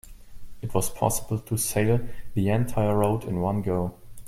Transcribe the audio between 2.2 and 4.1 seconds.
the entire route in one go.